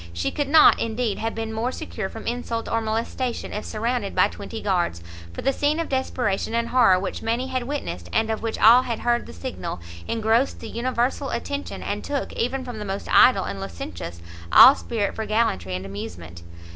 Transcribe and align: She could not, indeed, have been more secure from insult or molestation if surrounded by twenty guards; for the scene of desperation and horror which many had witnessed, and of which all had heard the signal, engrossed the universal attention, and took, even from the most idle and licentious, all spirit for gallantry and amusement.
She 0.13 0.31
could 0.31 0.49
not, 0.49 0.79
indeed, 0.79 1.19
have 1.19 1.35
been 1.35 1.53
more 1.53 1.71
secure 1.71 2.09
from 2.09 2.25
insult 2.25 2.67
or 2.67 2.81
molestation 2.81 3.53
if 3.53 3.63
surrounded 3.65 4.15
by 4.15 4.29
twenty 4.29 4.59
guards; 4.59 5.03
for 5.31 5.43
the 5.43 5.53
scene 5.53 5.79
of 5.79 5.89
desperation 5.89 6.55
and 6.55 6.69
horror 6.69 6.97
which 6.97 7.21
many 7.21 7.49
had 7.49 7.61
witnessed, 7.67 8.09
and 8.11 8.31
of 8.31 8.41
which 8.41 8.57
all 8.57 8.81
had 8.81 9.01
heard 9.01 9.27
the 9.27 9.31
signal, 9.31 9.79
engrossed 10.07 10.59
the 10.59 10.69
universal 10.69 11.29
attention, 11.29 11.83
and 11.83 12.03
took, 12.03 12.33
even 12.33 12.65
from 12.65 12.79
the 12.79 12.83
most 12.83 13.07
idle 13.13 13.43
and 13.43 13.59
licentious, 13.61 14.23
all 14.51 14.73
spirit 14.73 15.13
for 15.13 15.27
gallantry 15.27 15.75
and 15.75 15.85
amusement. 15.85 16.41